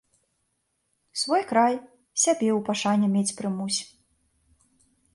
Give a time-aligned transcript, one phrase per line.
[1.25, 1.75] Свой край,
[2.23, 3.79] сябе ў пашане мець прымусь.